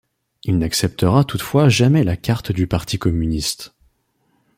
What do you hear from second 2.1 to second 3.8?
carte du parti communiste.